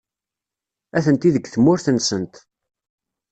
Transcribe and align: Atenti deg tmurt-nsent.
Atenti 0.97 1.29
deg 1.35 1.45
tmurt-nsent. 1.47 2.35